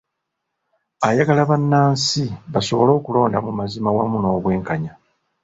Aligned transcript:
Ayagala 1.07 1.43
bannansi 1.49 2.23
basobole 2.53 2.91
okulonda 2.99 3.37
mu 3.45 3.51
mazima 3.59 3.89
wamu 3.95 4.17
n'obwenkanya. 4.19 4.93